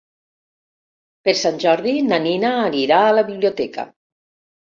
[1.27, 3.87] Per Sant Jordi na Nina anirà a la biblioteca.